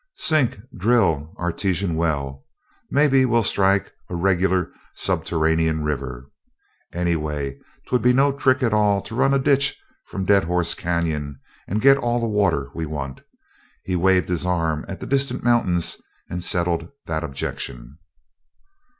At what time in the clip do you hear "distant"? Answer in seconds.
15.05-15.43